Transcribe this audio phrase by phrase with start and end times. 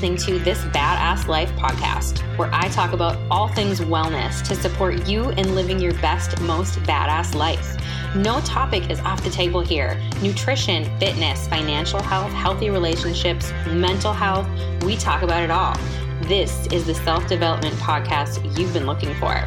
[0.00, 5.06] listening to This Badass Life podcast, where I talk about all things wellness to support
[5.06, 7.76] you in living your best, most badass life.
[8.14, 10.00] No topic is off the table here.
[10.22, 14.48] Nutrition, fitness, financial health, healthy relationships, mental health,
[14.84, 15.76] we talk about it all.
[16.22, 19.46] This is the self development podcast you've been looking for.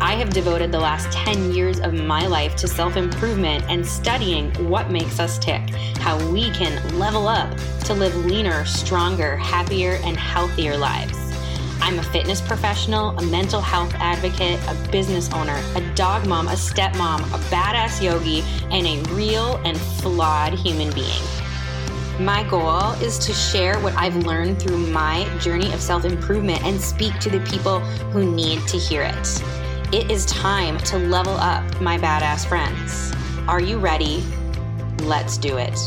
[0.00, 4.52] I have devoted the last 10 years of my life to self improvement and studying
[4.70, 7.52] what makes us tick, how we can level up
[7.84, 11.18] to live leaner, stronger, happier, and healthier lives.
[11.80, 16.52] I'm a fitness professional, a mental health advocate, a business owner, a dog mom, a
[16.52, 21.22] stepmom, a badass yogi, and a real and flawed human being.
[22.20, 26.80] My goal is to share what I've learned through my journey of self improvement and
[26.80, 27.80] speak to the people
[28.12, 29.42] who need to hear it.
[29.90, 33.10] It is time to level up, my badass friends.
[33.48, 34.22] Are you ready?
[35.04, 35.78] Let's do it.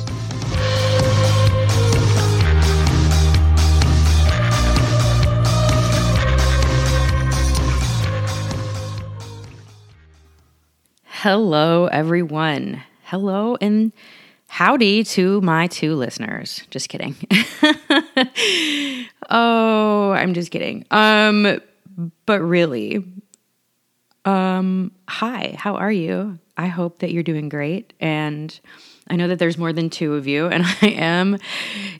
[11.05, 12.81] Hello, everyone.
[13.03, 13.91] Hello, and
[14.47, 16.63] howdy to my two listeners.
[16.71, 17.15] Just kidding.
[19.29, 20.87] oh, I'm just kidding.
[20.89, 21.61] Um,
[22.25, 23.05] but really,
[24.25, 26.37] um, hi, how are you?
[26.57, 27.93] I hope that you're doing great.
[27.99, 28.57] And
[29.09, 31.37] I know that there's more than two of you, and I am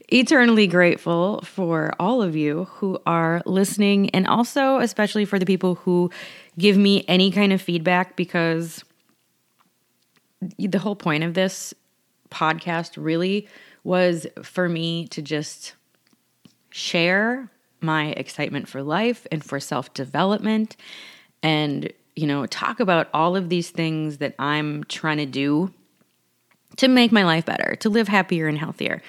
[0.09, 5.75] eternally grateful for all of you who are listening, and also, especially for the people
[5.75, 6.11] who
[6.59, 8.83] give me any kind of feedback because
[10.58, 11.73] the whole point of this
[12.30, 13.47] podcast really
[13.83, 15.73] was for me to just
[16.69, 17.50] share
[17.81, 20.75] my excitement for life and for self development
[21.44, 25.73] and you know, talk about all of these things that I'm trying to do
[26.77, 29.01] to make my life better, to live happier and healthier.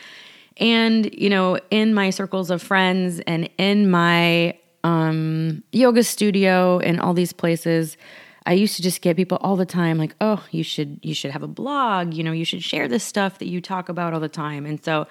[0.58, 7.00] And, you know, in my circles of friends and in my um, yoga studio and
[7.00, 7.96] all these places,
[8.44, 11.30] I used to just get people all the time like, "Oh, you should you should
[11.30, 14.20] have a blog, you know, you should share this stuff that you talk about all
[14.20, 15.06] the time." And so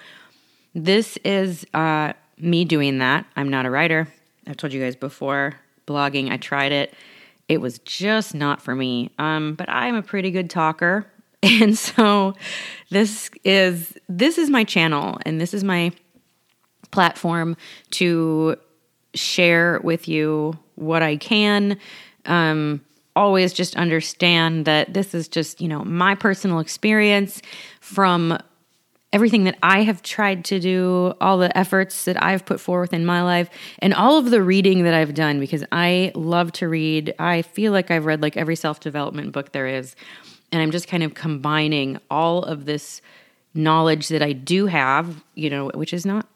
[0.74, 3.24] this is uh, me doing that.
[3.34, 4.06] I'm not a writer.
[4.46, 5.54] I've told you guys before,
[5.86, 6.94] blogging, I tried it
[7.48, 9.10] it was just not for me.
[9.18, 11.06] Um, but I'm a pretty good talker.
[11.44, 12.34] And so
[12.90, 15.90] this is this is my channel and this is my
[16.92, 17.56] platform
[17.92, 18.54] to
[19.14, 21.80] share with you what I can.
[22.26, 22.80] Um,
[23.16, 27.42] always just understand that this is just, you know, my personal experience
[27.80, 28.38] from
[29.12, 33.04] everything that I have tried to do, all the efforts that I've put forth in
[33.04, 33.50] my life,
[33.80, 37.14] and all of the reading that I've done because I love to read.
[37.18, 39.94] I feel like I've read like every self development book there is.
[40.50, 43.00] And I'm just kind of combining all of this
[43.54, 46.26] knowledge that I do have, you know, which is not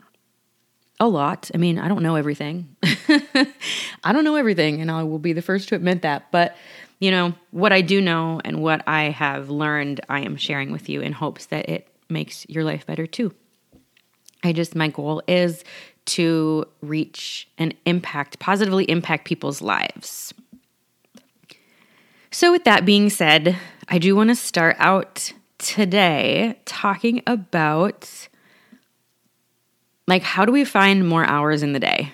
[0.98, 1.50] a lot.
[1.54, 2.74] I mean, I don't know everything.
[2.82, 6.30] I don't know everything, and I will be the first to admit that.
[6.30, 6.56] But,
[6.98, 10.88] you know, what I do know and what I have learned, I am sharing with
[10.88, 13.34] you in hopes that it makes your life better too.
[14.44, 15.64] I just, my goal is
[16.06, 20.32] to reach and impact, positively impact people's lives.
[22.30, 23.56] So, with that being said,
[23.88, 28.28] I do want to start out today talking about
[30.06, 32.12] like how do we find more hours in the day?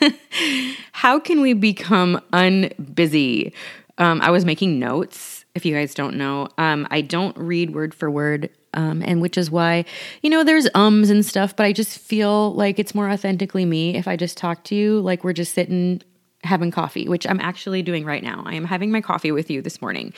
[0.92, 3.52] how can we become unbusy?
[3.98, 5.44] Um, I was making notes.
[5.54, 9.36] If you guys don't know, um, I don't read word for word um, and which
[9.36, 9.84] is why,
[10.22, 13.96] you know, there's ums and stuff, but I just feel like it's more authentically me
[13.96, 16.02] if I just talk to you like we're just sitting
[16.42, 18.42] having coffee, which I'm actually doing right now.
[18.46, 20.14] I am having my coffee with you this morning.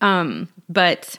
[0.00, 1.18] Um, but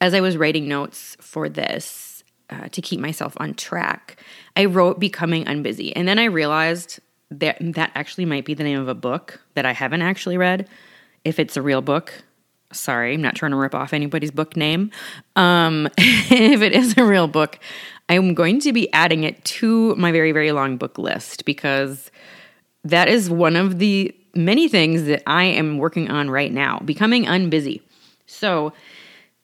[0.00, 4.22] as I was writing notes for this uh, to keep myself on track,
[4.56, 5.92] I wrote Becoming Unbusy.
[5.96, 7.00] And then I realized
[7.30, 10.68] that that actually might be the name of a book that I haven't actually read.
[11.24, 12.24] If it's a real book,
[12.72, 14.90] sorry, I'm not trying to rip off anybody's book name.
[15.36, 17.58] Um, if it is a real book,
[18.08, 22.10] I'm going to be adding it to my very, very long book list because
[22.84, 27.24] that is one of the many things that I am working on right now, becoming
[27.24, 27.80] unbusy.
[28.26, 28.72] So,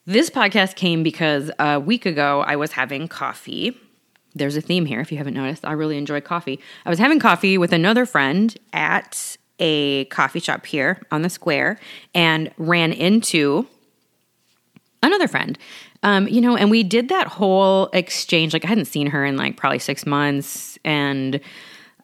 [0.08, 3.76] this podcast came because a week ago I was having coffee.
[4.37, 5.64] There's a theme here if you haven't noticed.
[5.64, 6.61] I really enjoy coffee.
[6.84, 11.79] I was having coffee with another friend at a coffee shop here on the square
[12.14, 13.67] and ran into
[15.03, 15.58] another friend.
[16.03, 18.53] Um, you know, and we did that whole exchange.
[18.53, 21.41] Like I hadn't seen her in like probably six months, and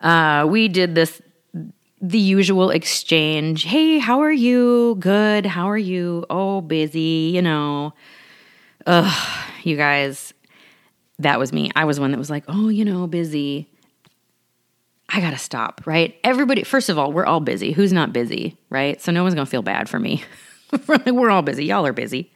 [0.00, 1.20] uh, we did this
[2.00, 3.64] the usual exchange.
[3.64, 4.96] Hey, how are you?
[4.98, 5.46] Good.
[5.46, 6.24] How are you?
[6.30, 7.30] Oh, busy.
[7.34, 7.94] You know.
[8.86, 10.34] Ugh, you guys.
[11.18, 11.70] that was me.
[11.76, 13.71] I was one that was like, oh, you know, busy.
[15.12, 16.18] I got to stop, right?
[16.24, 17.72] Everybody, first of all, we're all busy.
[17.72, 19.00] Who's not busy, right?
[19.00, 20.24] So no one's to feel bad for me.
[21.06, 21.66] we're all busy.
[21.66, 22.32] Y'all are busy.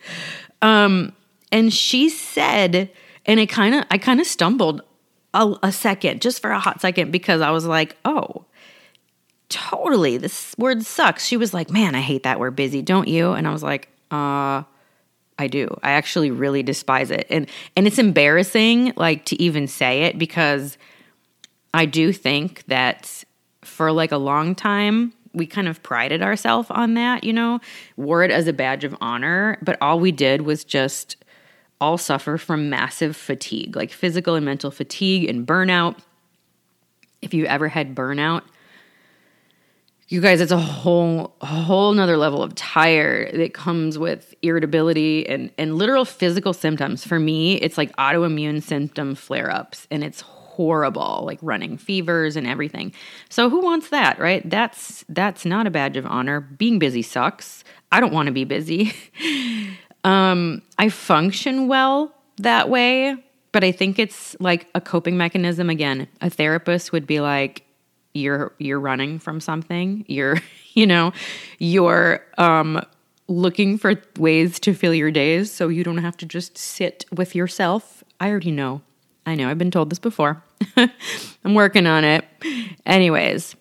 [0.61, 1.13] Um,
[1.51, 2.91] and she said,
[3.25, 4.83] and it kind of, I kind of stumbled
[5.33, 8.45] a, a second, just for a hot second, because I was like, oh,
[9.49, 10.19] totally.
[10.19, 11.25] This word sucks.
[11.25, 13.33] She was like, man, I hate that word busy, don't you?
[13.33, 14.65] And I was like, uh,
[15.39, 15.79] I do.
[15.83, 17.27] I actually really despise it.
[17.29, 20.79] And and it's embarrassing like to even say it because
[21.77, 23.25] I do think that
[23.63, 27.61] for like a long time we kind of prided ourselves on that, you know,
[27.97, 31.17] wore it as a badge of honor, but all we did was just
[31.79, 35.99] all suffer from massive fatigue, like physical and mental fatigue and burnout.
[37.21, 38.45] If you ever had burnout,
[40.09, 45.29] you guys, it's a whole a whole nother level of tired that comes with irritability
[45.29, 47.05] and and literal physical symptoms.
[47.05, 50.21] For me, it's like autoimmune symptom flare ups, and it's
[50.57, 52.93] horrible, like running fevers and everything.
[53.29, 54.49] So who wants that, right?
[54.49, 56.41] That's that's not a badge of honor.
[56.41, 57.63] Being busy sucks.
[57.93, 58.93] I don't want to be busy.
[60.05, 63.17] um, I function well that way,
[63.53, 65.69] but I think it's like a coping mechanism.
[65.69, 67.67] Again, a therapist would be like,
[68.15, 70.39] you're you're running from something you're
[70.73, 71.13] you know
[71.59, 72.83] you're um
[73.29, 77.35] looking for ways to fill your days so you don't have to just sit with
[77.35, 78.81] yourself i already know
[79.27, 80.43] i know i've been told this before.
[81.45, 82.25] I'm working on it.
[82.87, 83.55] Anyways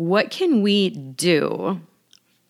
[0.00, 1.78] what can we do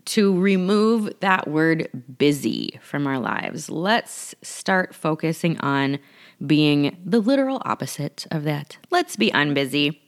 [0.05, 3.69] to remove that word busy from our lives?
[3.69, 5.99] Let's start focusing on
[6.47, 8.79] being the literal opposite of that.
[8.91, 9.99] Let's be unbusy.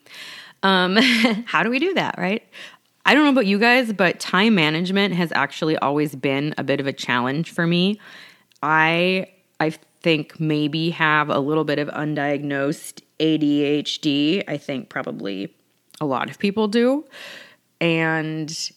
[0.63, 0.97] Um,
[1.47, 2.49] how do we do that, right?
[3.05, 6.79] I don't know about you guys, but time management has actually always been a bit
[6.79, 7.99] of a challenge for me.
[8.63, 9.27] I
[9.59, 14.45] I think maybe have a little bit of undiagnosed ADHD.
[14.49, 15.55] I think probably
[16.01, 17.05] a lot of people do.
[17.81, 18.71] And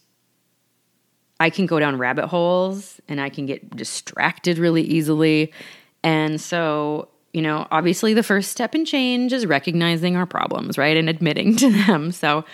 [1.38, 5.52] I can go down rabbit holes and I can get distracted really easily.
[6.02, 10.96] And so you know, obviously the first step in change is recognizing our problems, right?
[10.96, 12.10] And admitting to them.
[12.16, 12.46] So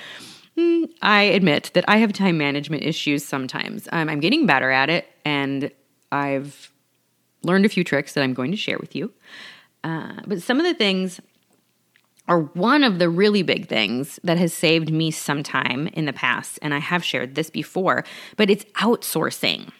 [0.58, 3.88] mm, I admit that I have time management issues sometimes.
[3.92, 5.70] Um, I'm getting better at it, and
[6.10, 6.71] I've
[7.42, 9.12] learned a few tricks that I'm going to share with you.
[9.84, 11.20] Uh, but some of the things
[12.28, 16.12] are one of the really big things that has saved me some time in the
[16.12, 16.58] past.
[16.62, 18.04] And I have shared this before,
[18.36, 19.72] but it's outsourcing.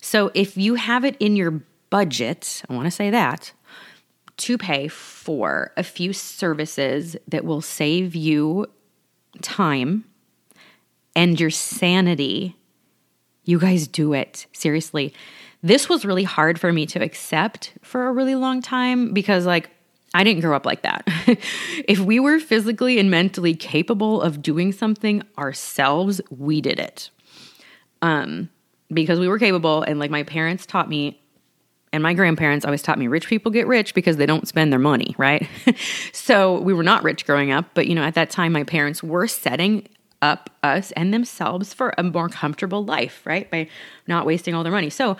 [0.00, 3.52] So if you have it in your budget, I want to say that,
[4.38, 8.66] to pay for a few services that will save you
[9.42, 10.04] time
[11.14, 12.56] and your sanity,
[13.44, 14.46] you guys do it.
[14.52, 15.12] Seriously.
[15.62, 19.70] This was really hard for me to accept for a really long time because, like,
[20.14, 21.04] I didn't grow up like that.
[21.86, 27.10] if we were physically and mentally capable of doing something ourselves, we did it.
[28.02, 28.48] Um,
[28.92, 31.20] because we were capable, and like my parents taught me
[31.92, 34.78] and my grandparents always taught me rich people get rich because they don't spend their
[34.78, 35.48] money, right?
[36.12, 39.02] so we were not rich growing up, but you know, at that time my parents
[39.02, 39.88] were setting
[40.22, 43.50] up us and themselves for a more comfortable life, right?
[43.50, 43.68] By
[44.06, 44.90] not wasting all their money.
[44.90, 45.16] So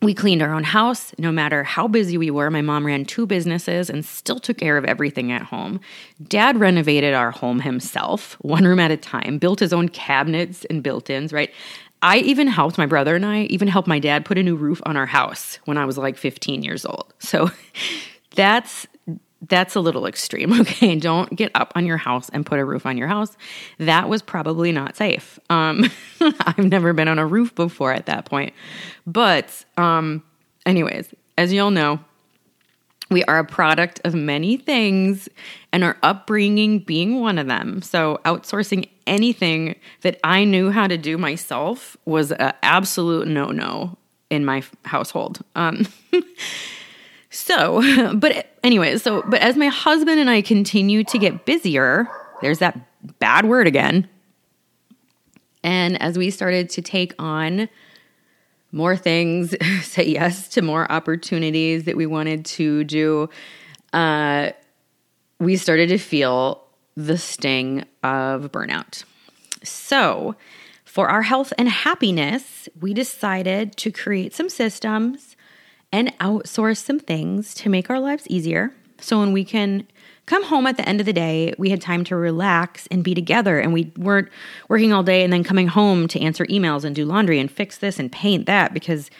[0.00, 2.50] we cleaned our own house no matter how busy we were.
[2.50, 5.80] My mom ran two businesses and still took care of everything at home.
[6.28, 10.82] Dad renovated our home himself, one room at a time, built his own cabinets and
[10.82, 11.52] built ins, right?
[12.00, 14.80] I even helped my brother and I even helped my dad put a new roof
[14.86, 17.12] on our house when I was like 15 years old.
[17.18, 17.50] So
[18.36, 18.86] that's
[19.42, 20.96] that's a little extreme, okay?
[20.96, 23.36] Don't get up on your house and put a roof on your house.
[23.78, 25.38] That was probably not safe.
[25.50, 25.90] Um,
[26.20, 28.52] I've never been on a roof before at that point.
[29.06, 30.22] But, um,
[30.66, 32.00] anyways, as you all know,
[33.10, 35.30] we are a product of many things,
[35.72, 37.80] and our upbringing being one of them.
[37.80, 43.96] So, outsourcing anything that I knew how to do myself was an absolute no no
[44.28, 45.42] in my household.
[45.54, 45.86] Um,
[47.30, 52.08] so, but anyway, so, but as my husband and I continue to get busier,
[52.40, 52.78] there's that
[53.18, 54.08] bad word again.
[55.62, 57.68] And as we started to take on
[58.72, 63.28] more things, say yes to more opportunities that we wanted to do,
[63.92, 64.50] uh,
[65.40, 66.64] we started to feel
[66.96, 69.04] the sting of burnout.
[69.62, 70.34] So,
[70.84, 75.36] for our health and happiness, we decided to create some systems
[75.92, 78.72] and outsource some things to make our lives easier.
[79.00, 79.86] So, when we can
[80.26, 83.14] come home at the end of the day, we had time to relax and be
[83.14, 83.58] together.
[83.58, 84.28] And we weren't
[84.68, 87.78] working all day and then coming home to answer emails and do laundry and fix
[87.78, 89.10] this and paint that because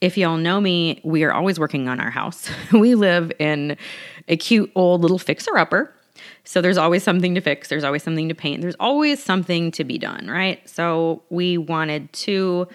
[0.00, 2.50] if y'all know me, we are always working on our house.
[2.72, 3.76] we live in
[4.28, 5.94] a cute old little fixer upper.
[6.44, 9.82] So there's always something to fix, there's always something to paint, there's always something to
[9.82, 10.66] be done, right?
[10.68, 12.68] So we wanted to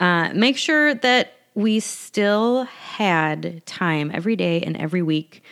[0.00, 5.42] uh, make sure that we still had time every day and every week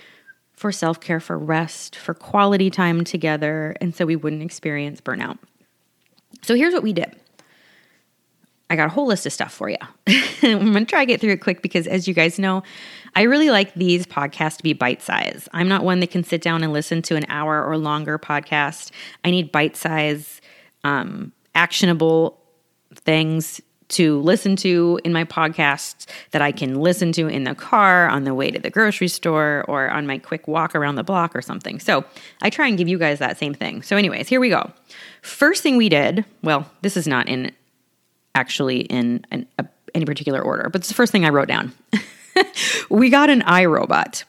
[0.53, 5.39] for self care, for rest, for quality time together, and so we wouldn't experience burnout.
[6.43, 7.15] So here's what we did.
[8.71, 9.79] I got a whole list of stuff for you.
[10.43, 12.63] I'm going to try to get through it quick because, as you guys know,
[13.15, 15.49] I really like these podcasts to be bite size.
[15.53, 18.91] I'm not one that can sit down and listen to an hour or longer podcast.
[19.25, 20.41] I need bite size,
[20.85, 22.39] um, actionable
[22.95, 28.09] things to listen to in my podcasts that I can listen to in the car
[28.09, 31.35] on the way to the grocery store or on my quick walk around the block
[31.35, 31.81] or something.
[31.81, 32.05] So
[32.43, 33.83] I try and give you guys that same thing.
[33.83, 34.71] So, anyways, here we go.
[35.23, 37.53] First thing we did, well, this is not in
[38.35, 41.73] actually in an, a, any particular order, but it's the first thing I wrote down.
[42.91, 44.25] we got an iRobot.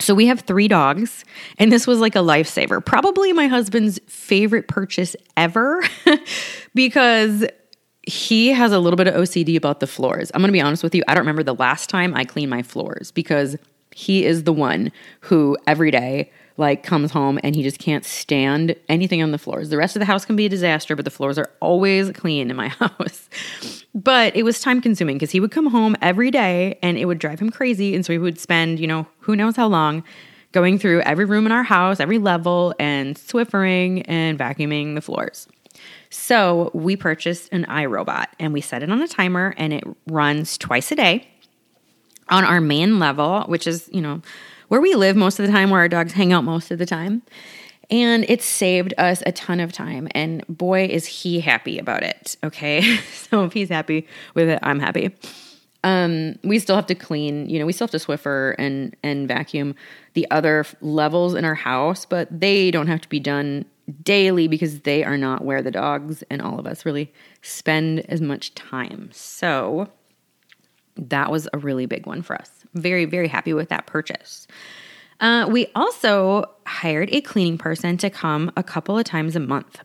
[0.00, 1.24] So we have three dogs,
[1.58, 2.84] and this was like a lifesaver.
[2.84, 5.82] Probably my husband's favorite purchase ever
[6.74, 7.44] because
[8.08, 10.30] he has a little bit of OCD about the floors.
[10.32, 11.02] I'm going to be honest with you.
[11.06, 13.56] I don't remember the last time I cleaned my floors because
[13.94, 18.74] he is the one who every day like comes home and he just can't stand
[18.88, 19.68] anything on the floors.
[19.68, 22.50] The rest of the house can be a disaster, but the floors are always clean
[22.50, 23.28] in my house.
[23.94, 27.18] but it was time consuming because he would come home every day and it would
[27.18, 27.94] drive him crazy.
[27.94, 30.02] And so he would spend, you know, who knows how long
[30.52, 35.46] going through every room in our house, every level, and Swiffering and vacuuming the floors.
[36.10, 40.56] So we purchased an iRobot and we set it on a timer and it runs
[40.56, 41.28] twice a day
[42.28, 44.22] on our main level, which is, you know,
[44.68, 46.86] where we live most of the time, where our dogs hang out most of the
[46.86, 47.22] time.
[47.90, 50.08] And it saved us a ton of time.
[50.12, 52.36] And boy, is he happy about it.
[52.44, 52.96] Okay.
[53.12, 55.14] so if he's happy with it, I'm happy.
[55.84, 59.28] Um, we still have to clean, you know, we still have to Swiffer and and
[59.28, 59.74] vacuum
[60.14, 63.64] the other levels in our house, but they don't have to be done
[64.02, 68.20] daily because they are not where the dogs and all of us really spend as
[68.20, 69.10] much time.
[69.12, 69.88] So
[70.96, 72.50] that was a really big one for us.
[72.74, 74.46] Very, very happy with that purchase.
[75.20, 79.80] Uh, we also hired a cleaning person to come a couple of times a month.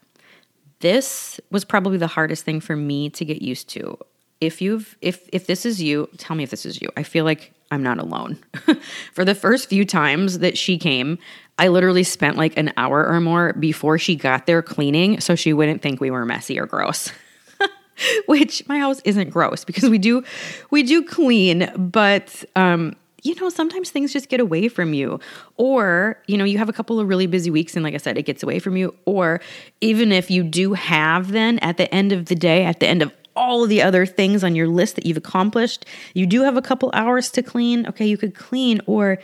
[0.80, 3.98] This was probably the hardest thing for me to get used to.
[4.42, 6.90] If you've if if this is you, tell me if this is you.
[6.98, 8.38] I feel like I'm not alone.
[9.14, 11.18] for the first few times that she came,
[11.58, 15.54] I literally spent like an hour or more before she got there cleaning so she
[15.54, 17.12] wouldn't think we were messy or gross.
[18.28, 20.24] Which my house isn't gross because we do
[20.72, 25.18] we do clean, but um you know, sometimes things just get away from you.
[25.56, 28.18] Or, you know, you have a couple of really busy weeks and like I said,
[28.18, 28.94] it gets away from you.
[29.06, 29.40] Or
[29.80, 33.02] even if you do have then at the end of the day, at the end
[33.02, 36.58] of all of the other things on your list that you've accomplished, you do have
[36.58, 37.88] a couple hours to clean.
[37.88, 39.20] Okay, you could clean or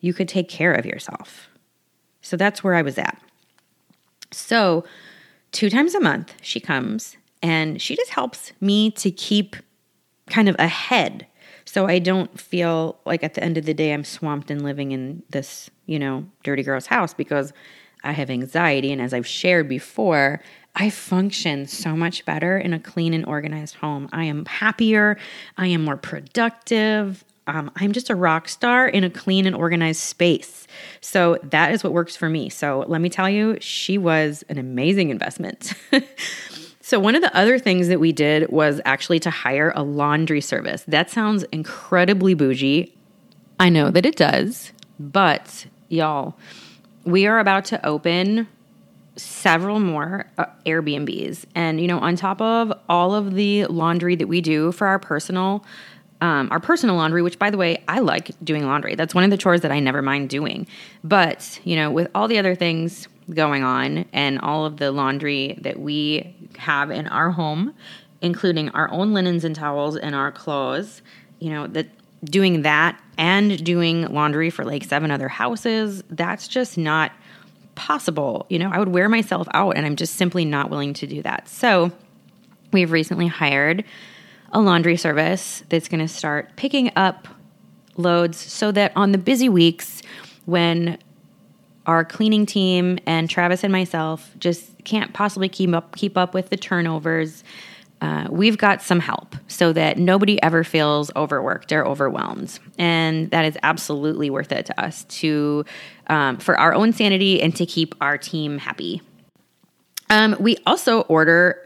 [0.00, 1.48] you could take care of yourself.
[2.20, 3.20] So that's where I was at.
[4.30, 4.84] So,
[5.52, 9.56] two times a month, she comes and she just helps me to keep
[10.28, 11.26] kind of ahead.
[11.64, 14.92] So I don't feel like at the end of the day I'm swamped and living
[14.92, 17.52] in this, you know, dirty girl's house because
[18.02, 18.92] I have anxiety.
[18.92, 20.40] And as I've shared before,
[20.76, 24.08] I function so much better in a clean and organized home.
[24.12, 25.16] I am happier.
[25.56, 30.00] I am more productive um, I'm just a rock star in a clean and organized
[30.00, 30.66] space.
[31.00, 32.48] So that is what works for me.
[32.48, 35.74] So let me tell you, she was an amazing investment.
[36.80, 40.40] so, one of the other things that we did was actually to hire a laundry
[40.40, 40.84] service.
[40.88, 42.94] That sounds incredibly bougie.
[43.60, 46.36] I know that it does, but y'all,
[47.04, 48.48] we are about to open
[49.16, 51.44] several more uh, Airbnbs.
[51.54, 54.98] And, you know, on top of all of the laundry that we do for our
[54.98, 55.64] personal
[56.20, 58.94] um, our personal laundry, which by the way, I like doing laundry.
[58.94, 60.66] That's one of the chores that I never mind doing.
[61.02, 65.58] But, you know, with all the other things going on and all of the laundry
[65.60, 67.74] that we have in our home,
[68.22, 71.02] including our own linens and towels and our clothes,
[71.40, 71.88] you know, that
[72.24, 77.12] doing that and doing laundry for like seven other houses, that's just not
[77.74, 78.46] possible.
[78.48, 81.22] You know, I would wear myself out and I'm just simply not willing to do
[81.22, 81.48] that.
[81.48, 81.92] So,
[82.72, 83.84] we've recently hired
[84.52, 87.28] a laundry service that's going to start picking up
[87.96, 90.02] loads so that on the busy weeks
[90.44, 90.98] when
[91.86, 96.50] our cleaning team and Travis and myself just can't possibly keep up keep up with
[96.50, 97.44] the turnovers.
[98.00, 103.44] Uh, we've got some help so that nobody ever feels overworked or overwhelmed, and that
[103.44, 105.64] is absolutely worth it to us to
[106.08, 109.00] um, for our own sanity and to keep our team happy.
[110.10, 111.60] Um, we also order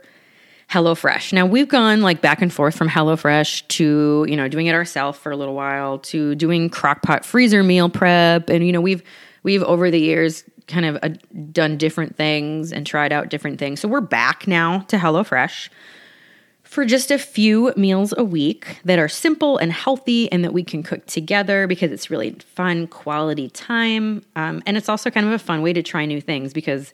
[0.71, 1.33] HelloFresh.
[1.33, 5.19] Now we've gone like back and forth from HelloFresh to, you know, doing it ourselves
[5.19, 8.51] for a little while to doing crockpot freezer meal prep.
[8.51, 9.03] And, you know, we've,
[9.43, 11.09] we've over the years kind of uh,
[11.53, 13.81] done different things and tried out different things.
[13.81, 15.71] So we're back now to HelloFresh
[16.69, 20.63] for just a few meals a week that are simple and healthy and that we
[20.63, 24.23] can cook together because it's really fun, quality time.
[24.37, 26.93] Um, and it's also kind of a fun way to try new things because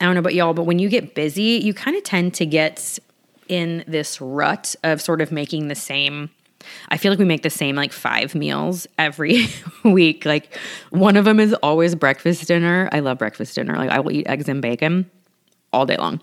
[0.00, 2.46] I don't know about y'all, but when you get busy, you kind of tend to
[2.46, 2.98] get
[3.46, 6.30] in this rut of sort of making the same
[6.90, 9.46] I feel like we make the same like five meals every
[9.84, 10.26] week.
[10.26, 10.58] Like
[10.90, 12.88] one of them is always breakfast dinner.
[12.92, 13.76] I love breakfast dinner.
[13.76, 15.10] Like I will eat eggs and bacon
[15.72, 16.20] all day long.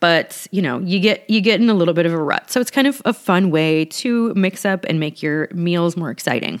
[0.00, 2.50] But, you know, you get you get in a little bit of a rut.
[2.50, 6.10] So it's kind of a fun way to mix up and make your meals more
[6.10, 6.60] exciting.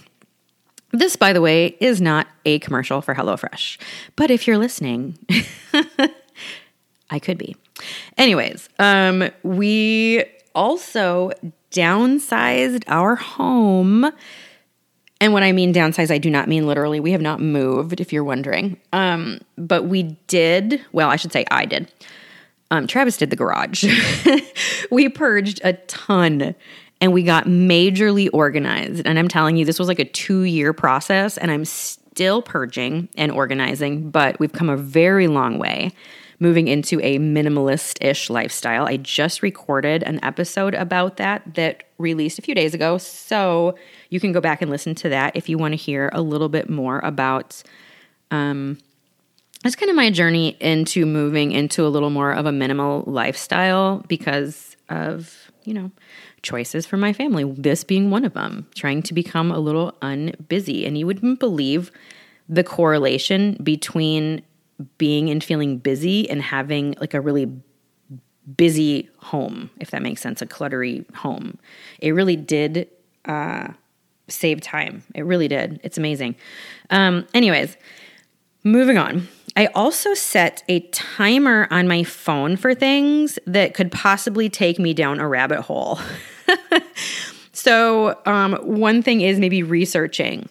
[0.92, 3.78] This, by the way, is not a commercial for HelloFresh.
[4.16, 5.16] But if you're listening,
[7.10, 7.56] I could be.
[8.18, 11.30] Anyways, um, we also
[11.70, 14.10] downsized our home.
[15.20, 16.98] And when I mean downsize, I do not mean literally.
[16.98, 18.78] We have not moved, if you're wondering.
[18.92, 21.92] Um, but we did, well, I should say I did.
[22.70, 23.84] Um, Travis did the garage.
[24.90, 26.54] we purged a ton
[27.00, 29.06] and we got majorly organized.
[29.06, 33.08] And I'm telling you, this was like a two year process, and I'm still purging
[33.16, 35.92] and organizing, but we've come a very long way
[36.42, 38.86] moving into a minimalist ish lifestyle.
[38.86, 42.96] I just recorded an episode about that that released a few days ago.
[42.96, 43.76] So
[44.08, 46.48] you can go back and listen to that if you want to hear a little
[46.48, 47.62] bit more about.
[48.30, 48.78] Um,
[49.62, 54.02] that's kind of my journey into moving into a little more of a minimal lifestyle
[54.08, 55.90] because of, you know,
[56.42, 60.86] choices for my family, this being one of them, trying to become a little unbusy.
[60.86, 61.90] And you wouldn't believe
[62.48, 64.42] the correlation between
[64.96, 67.50] being and feeling busy and having like a really
[68.56, 71.58] busy home, if that makes sense, a cluttery home.
[72.00, 72.88] It really did
[73.26, 73.68] uh,
[74.28, 75.02] save time.
[75.14, 75.80] It really did.
[75.84, 76.36] It's amazing.
[76.88, 77.76] Um, anyways,
[78.64, 79.28] moving on.
[79.56, 84.94] I also set a timer on my phone for things that could possibly take me
[84.94, 85.98] down a rabbit hole.
[87.52, 90.48] so, um, one thing is maybe researching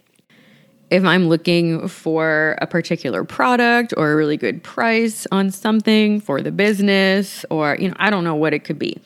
[0.89, 6.41] if I'm looking for a particular product or a really good price on something for
[6.41, 8.99] the business, or, you know, I don't know what it could be.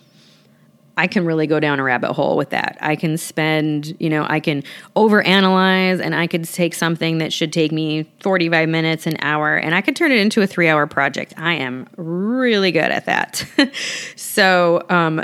[0.95, 2.77] I can really go down a rabbit hole with that.
[2.79, 4.63] I can spend, you know, I can
[4.95, 9.73] overanalyze and I could take something that should take me 45 minutes, an hour, and
[9.73, 11.33] I could turn it into a three hour project.
[11.37, 13.45] I am really good at that.
[14.15, 15.23] so, um,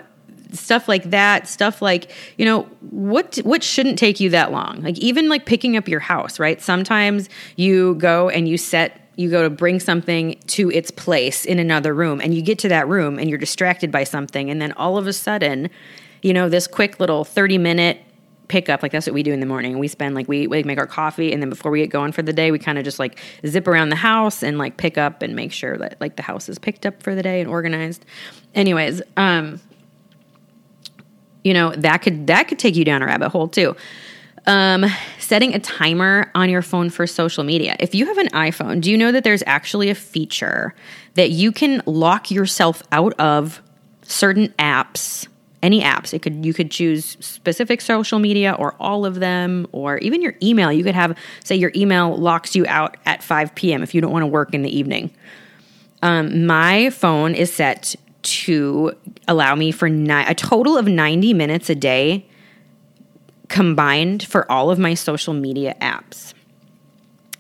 [0.52, 4.98] stuff like that stuff like you know what what shouldn't take you that long like
[4.98, 9.44] even like picking up your house right sometimes you go and you set you go
[9.44, 13.20] to bring something to its place in another room and you get to that room
[13.20, 15.70] and you're distracted by something and then all of a sudden
[16.22, 18.02] you know this quick little 30 minute
[18.48, 19.78] pickup like that's what we do in the morning.
[19.78, 22.22] We spend like we, we make our coffee and then before we get going for
[22.22, 25.22] the day we kind of just like zip around the house and like pick up
[25.22, 28.06] and make sure that like the house is picked up for the day and organized.
[28.56, 29.60] Anyways um
[31.44, 33.76] you know that could that could take you down a rabbit hole too
[34.46, 34.86] um,
[35.20, 37.76] setting a timer on your phone for social media.
[37.80, 40.74] If you have an iPhone, do you know that there's actually a feature
[41.16, 43.62] that you can lock yourself out of
[44.04, 45.28] certain apps?
[45.62, 46.14] Any apps.
[46.14, 50.34] It could you could choose specific social media or all of them, or even your
[50.42, 50.72] email.
[50.72, 53.84] You could have say your email locks you out at 5 p.m.
[53.84, 55.12] if you don't want to work in the evening.
[56.02, 58.94] Um, my phone is set to
[59.28, 62.29] allow me for ni- a total of 90 minutes a day
[63.50, 66.34] combined for all of my social media apps.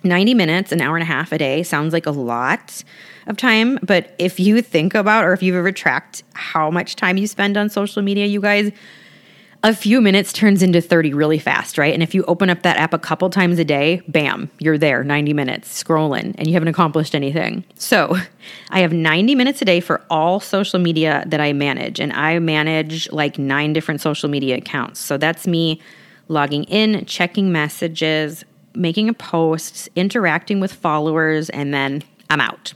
[0.04, 2.84] 90 minutes, an hour and a half a day sounds like a lot
[3.28, 7.18] of time, but if you think about or if you've ever tracked how much time
[7.18, 8.72] you spend on social media, you guys,
[9.62, 11.94] a few minutes turns into 30 really fast, right?
[11.94, 15.04] And if you open up that app a couple times a day, bam, you're there
[15.04, 17.66] 90 minutes scrolling and you haven't accomplished anything.
[17.76, 18.16] So
[18.70, 22.00] I have 90 minutes a day for all social media that I manage.
[22.00, 25.02] And I manage like nine different social media accounts.
[25.02, 25.82] So that's me
[26.30, 32.74] logging in, checking messages, making a post, interacting with followers, and then I'm out.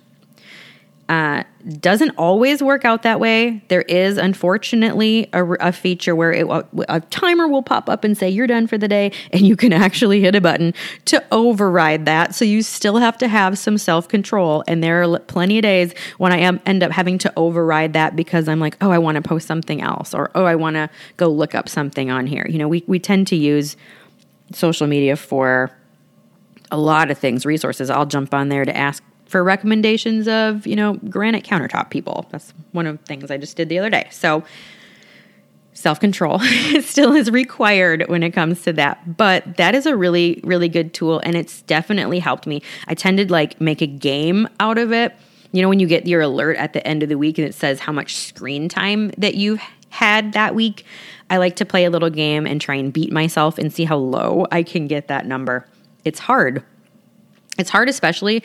[1.09, 1.43] Uh,
[1.79, 3.63] doesn't always work out that way.
[3.67, 6.47] There is unfortunately a, a feature where it,
[6.87, 9.73] a timer will pop up and say you're done for the day, and you can
[9.73, 10.73] actually hit a button
[11.05, 12.35] to override that.
[12.35, 14.63] So you still have to have some self control.
[14.67, 18.15] And there are plenty of days when I am, end up having to override that
[18.15, 20.89] because I'm like, oh, I want to post something else, or oh, I want to
[21.17, 22.45] go look up something on here.
[22.49, 23.75] You know, we we tend to use
[24.53, 25.71] social media for
[26.71, 27.89] a lot of things, resources.
[27.89, 32.27] I'll jump on there to ask for recommendations of, you know, granite countertop people.
[32.29, 34.07] That's one of the things I just did the other day.
[34.11, 34.43] So
[35.73, 36.39] self control
[36.81, 39.17] still is required when it comes to that.
[39.17, 41.19] But that is a really, really good tool.
[41.23, 42.61] And it's definitely helped me.
[42.87, 45.15] I tend to like make a game out of it.
[45.51, 47.55] You know, when you get your alert at the end of the week and it
[47.55, 50.85] says how much screen time that you've had that week,
[51.31, 53.97] I like to play a little game and try and beat myself and see how
[53.97, 55.67] low I can get that number.
[56.05, 56.63] It's hard.
[57.57, 58.43] It's hard, especially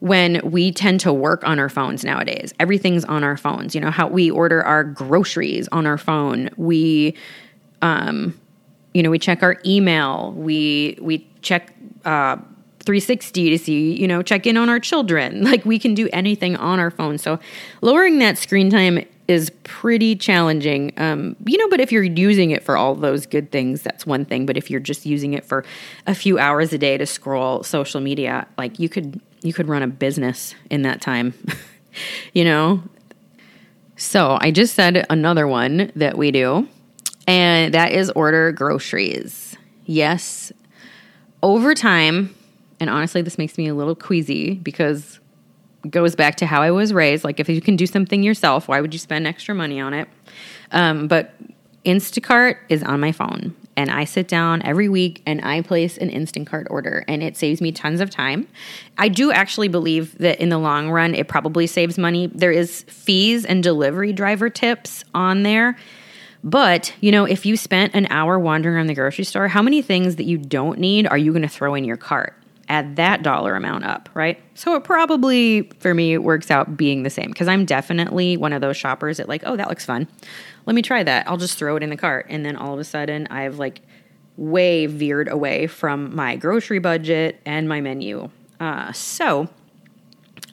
[0.00, 2.52] when we tend to work on our phones nowadays.
[2.60, 3.74] Everything's on our phones.
[3.74, 6.50] You know, how we order our groceries on our phone.
[6.56, 7.14] We,
[7.82, 8.38] um,
[8.92, 10.32] you know, we check our email.
[10.32, 12.36] We, we check, uh,
[12.84, 15.44] 360 to see, you know, check in on our children.
[15.56, 17.18] Like we can do anything on our phone.
[17.18, 17.38] So
[17.82, 20.92] lowering that screen time is pretty challenging.
[20.96, 24.24] Um, you know, but if you're using it for all those good things, that's one
[24.24, 24.44] thing.
[24.44, 25.64] But if you're just using it for
[26.06, 29.82] a few hours a day to scroll social media, like you could you could run
[29.82, 31.34] a business in that time.
[32.32, 32.82] you know?
[33.96, 36.68] So I just said another one that we do,
[37.26, 39.56] and that is order groceries.
[39.86, 40.52] Yes,
[41.42, 42.34] over time,
[42.78, 45.18] and honestly, this makes me a little queasy because
[45.90, 47.24] goes back to how I was raised.
[47.24, 50.08] Like, if you can do something yourself, why would you spend extra money on it?
[50.72, 51.34] Um, but
[51.84, 56.10] Instacart is on my phone, and I sit down every week and I place an
[56.10, 58.48] Instacart order, and it saves me tons of time.
[58.96, 62.28] I do actually believe that in the long run, it probably saves money.
[62.28, 65.76] There is fees and delivery driver tips on there.
[66.42, 69.82] But, you know, if you spent an hour wandering around the grocery store, how many
[69.82, 72.34] things that you don't need are you going to throw in your cart?
[72.68, 74.40] Add that dollar amount up, right?
[74.54, 78.60] So it probably for me works out being the same because I'm definitely one of
[78.60, 80.08] those shoppers that like, oh, that looks fun.
[80.66, 81.28] Let me try that.
[81.28, 82.26] I'll just throw it in the cart.
[82.28, 83.82] And then all of a sudden I've like
[84.36, 88.30] way veered away from my grocery budget and my menu.
[88.58, 89.48] Uh, so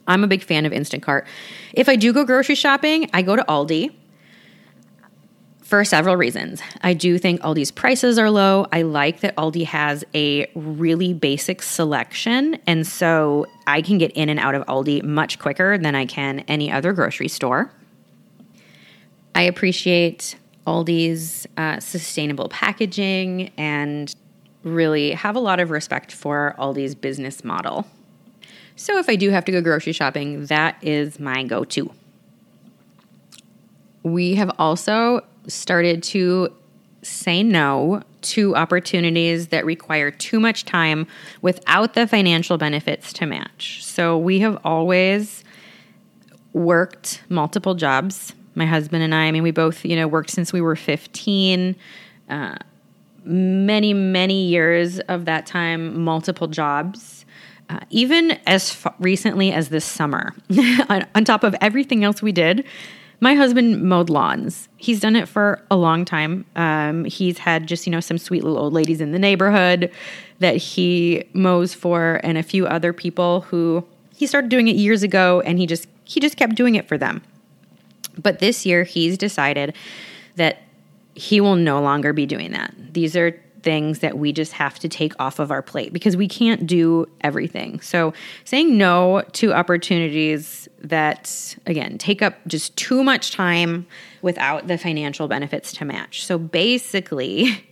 [0.07, 1.25] I'm a big fan of Instacart.
[1.73, 3.93] If I do go grocery shopping, I go to Aldi
[5.73, 6.61] for several reasons.
[6.81, 8.67] I do think Aldi's prices are low.
[8.71, 12.59] I like that Aldi has a really basic selection.
[12.67, 16.41] And so I can get in and out of Aldi much quicker than I can
[16.41, 17.71] any other grocery store.
[19.33, 20.35] I appreciate
[20.67, 24.13] Aldi's uh, sustainable packaging and
[24.63, 27.87] really have a lot of respect for Aldi's business model.
[28.75, 31.91] So if I do have to go grocery shopping, that is my go to.
[34.03, 36.53] We have also started to
[37.01, 41.05] say no to opportunities that require too much time
[41.41, 43.83] without the financial benefits to match.
[43.83, 45.43] So we have always
[46.53, 48.33] worked multiple jobs.
[48.55, 51.75] My husband and I, I mean, we both, you know, worked since we were 15.
[52.29, 52.55] Uh,
[53.25, 57.25] many, many years of that time, multiple jobs.
[57.69, 60.33] Uh, even as recently as this summer,
[60.89, 62.65] on, on top of everything else we did,
[63.23, 64.67] my husband mowed lawns.
[64.75, 66.43] He's done it for a long time.
[66.57, 69.89] Um, he's had just, you know, some sweet little old ladies in the neighborhood
[70.39, 75.03] that he mows for and a few other people who he started doing it years
[75.03, 77.21] ago and he just he just kept doing it for them.
[78.21, 79.73] But this year he's decided
[80.35, 80.61] that
[81.15, 82.73] he will no longer be doing that.
[82.91, 86.27] These are things that we just have to take off of our plate because we
[86.27, 87.79] can't do everything.
[87.79, 93.87] So, saying no to opportunities that, again, take up just too much time
[94.21, 96.25] without the financial benefits to match.
[96.25, 97.65] So, basically,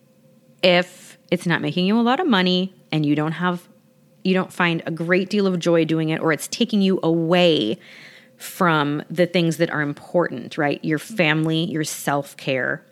[0.62, 3.68] if it's not making you a lot of money and you don't have
[4.22, 7.78] you don't find a great deal of joy doing it or it's taking you away
[8.36, 10.82] from the things that are important, right?
[10.84, 12.84] Your family, your self-care,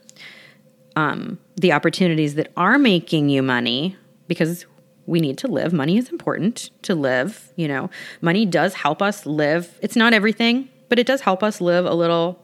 [0.97, 4.67] um, the opportunities that are making you money because
[5.09, 5.73] we need to live.
[5.73, 7.51] Money is important to live.
[7.57, 7.91] You know,
[8.21, 9.79] money does help us live.
[9.81, 12.39] It's not everything, but it does help us live a little,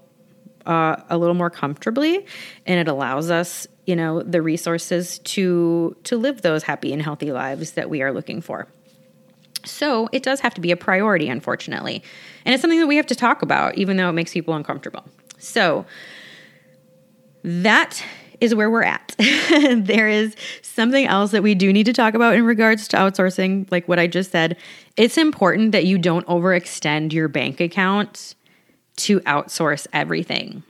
[0.65, 2.25] uh, a little more comfortably,
[2.67, 7.33] and it allows us, you know, the resources to to live those happy and healthy
[7.33, 8.67] lives that we are looking for.
[9.67, 12.03] So it does have to be a priority, unfortunately,
[12.47, 15.05] and it's something that we have to talk about, even though it makes people uncomfortable.
[15.39, 15.85] So
[17.43, 18.03] that
[18.41, 19.15] is where we're at.
[19.19, 23.71] there is something else that we do need to talk about in regards to outsourcing,
[23.71, 24.57] like what I just said.
[24.97, 28.35] It's important that you don't overextend your bank account
[28.97, 30.63] to outsource everything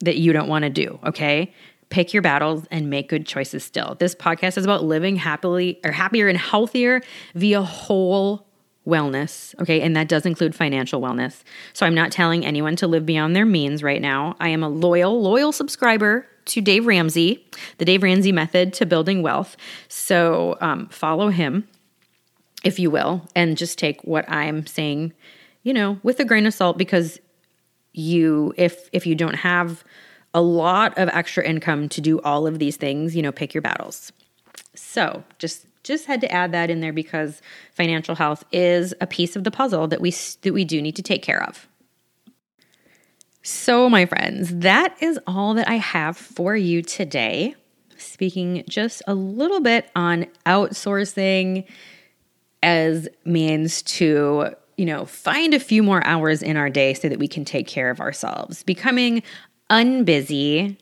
[0.00, 1.52] that you don't want to do, okay?
[1.90, 3.96] Pick your battles and make good choices still.
[3.98, 7.02] This podcast is about living happily or happier and healthier
[7.34, 8.46] via whole
[8.86, 9.80] wellness, okay?
[9.80, 11.42] And that does include financial wellness.
[11.72, 14.34] So I'm not telling anyone to live beyond their means right now.
[14.40, 17.44] I am a loyal, loyal subscriber to Dave Ramsey,
[17.78, 19.56] the Dave Ramsey method to building wealth.
[19.88, 21.68] So um, follow him.
[22.64, 25.12] if you will, and just take what I'm saying,
[25.62, 27.18] you know, with a grain of salt because
[27.92, 29.84] you if if you don't have
[30.34, 33.62] a lot of extra income to do all of these things, you know, pick your
[33.62, 34.12] battles.
[34.74, 39.34] So, just just had to add that in there because financial health is a piece
[39.36, 40.10] of the puzzle that we
[40.42, 41.68] that we do need to take care of.
[43.42, 47.54] So, my friends, that is all that I have for you today.
[47.96, 51.66] Speaking just a little bit on outsourcing
[52.62, 57.18] as means to you know, find a few more hours in our day so that
[57.18, 58.62] we can take care of ourselves.
[58.62, 59.22] Becoming
[59.70, 60.76] unbusy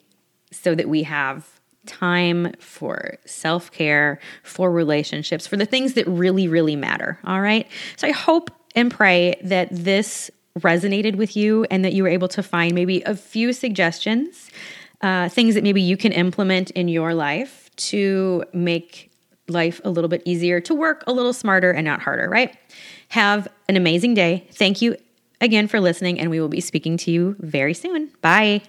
[0.53, 6.49] so that we have time for self care, for relationships, for the things that really,
[6.49, 7.19] really matter.
[7.25, 7.67] All right.
[7.97, 12.29] So I hope and pray that this resonated with you and that you were able
[12.29, 14.51] to find maybe a few suggestions,
[15.01, 19.11] uh, things that maybe you can implement in your life to make
[19.49, 22.57] life a little bit easier, to work a little smarter and not harder, right?
[23.09, 24.47] Have an amazing day.
[24.53, 24.97] Thank you
[25.41, 28.11] again for listening, and we will be speaking to you very soon.
[28.21, 28.63] Bye.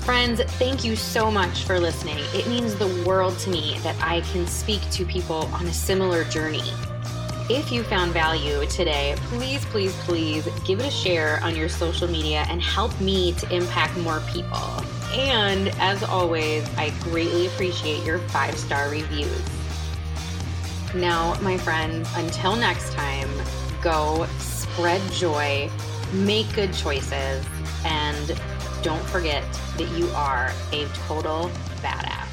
[0.00, 2.18] Friends, thank you so much for listening.
[2.34, 6.24] It means the world to me that I can speak to people on a similar
[6.24, 6.62] journey.
[7.52, 12.06] If you found value today, please, please, please give it a share on your social
[12.06, 14.84] media and help me to impact more people.
[15.12, 19.42] And as always, I greatly appreciate your five star reviews.
[20.94, 23.28] Now, my friends, until next time,
[23.82, 25.68] go spread joy,
[26.12, 27.44] make good choices,
[27.84, 28.40] and
[28.80, 29.42] don't forget
[29.76, 31.50] that you are a total
[31.82, 32.29] badass.